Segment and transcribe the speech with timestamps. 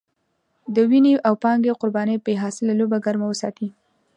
[0.73, 3.67] د وينې او پانګې قربانۍ بې حاصله لوبه ګرمه وساتي.